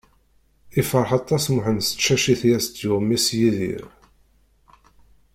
[0.79, 3.83] Ifreḥ aṭas Muḥend s tcacit i as-d-yuɣ mmi-s Yidir.